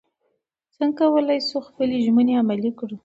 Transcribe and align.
څنګه 0.75 0.95
کولی 1.11 1.39
شو 1.47 1.59
خپلې 1.67 1.95
ژمنې 2.05 2.33
عملي 2.41 2.71
کړو؟ 2.79 2.95